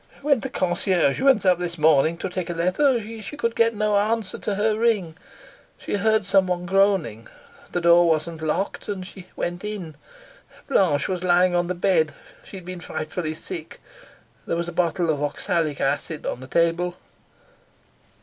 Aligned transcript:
"When 0.23 0.39
the 0.39 0.49
concierge 0.49 1.21
went 1.21 1.45
up 1.45 1.59
this 1.59 1.77
morning 1.77 2.17
to 2.17 2.27
take 2.27 2.49
a 2.49 2.55
letter 2.55 2.99
she 3.21 3.37
could 3.37 3.55
get 3.55 3.75
no 3.75 3.95
answer 3.99 4.39
to 4.39 4.55
her 4.55 4.75
ring. 4.75 5.15
She 5.77 5.93
heard 5.93 6.25
someone 6.25 6.65
groaning. 6.65 7.27
The 7.71 7.81
door 7.81 8.09
wasn't 8.09 8.41
locked, 8.41 8.87
and 8.87 9.05
she 9.05 9.27
went 9.35 9.63
in. 9.63 9.93
Blanche 10.67 11.07
was 11.07 11.23
lying 11.23 11.53
on 11.53 11.67
the 11.67 11.75
bed. 11.75 12.15
She'd 12.43 12.65
been 12.65 12.79
frightfully 12.79 13.35
sick. 13.35 13.79
There 14.47 14.57
was 14.57 14.67
a 14.67 14.71
bottle 14.71 15.11
of 15.11 15.21
oxalic 15.21 15.79
acid 15.79 16.25
on 16.25 16.39
the 16.39 16.47
table." 16.47 16.97